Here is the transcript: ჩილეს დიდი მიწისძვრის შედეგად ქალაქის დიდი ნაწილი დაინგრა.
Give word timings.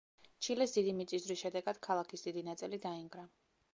ჩილეს 0.45 0.73
დიდი 0.77 0.95
მიწისძვრის 1.01 1.41
შედეგად 1.43 1.81
ქალაქის 1.89 2.25
დიდი 2.29 2.43
ნაწილი 2.51 2.81
დაინგრა. 2.87 3.29